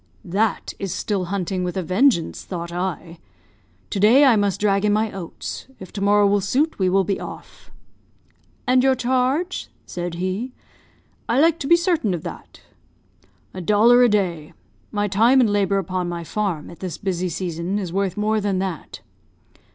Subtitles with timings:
[0.25, 3.19] "That is still hunting with a vengeance, thought I.
[3.91, 5.67] 'To day I must drag in my oats.
[5.79, 7.69] If to morrow will suit, we will be off.'
[8.65, 10.53] "'And your charge?' said he.
[11.29, 12.61] 'I like to be certain of that.'
[13.53, 14.53] "'A dollar a day.
[14.91, 18.57] My time and labour upon my farm, at this busy season, is worth more than
[18.57, 19.01] that.'